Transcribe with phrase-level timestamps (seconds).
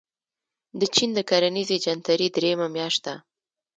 [0.79, 3.15] د چين د کرنیزې جنترې درېیمه میاشت ده.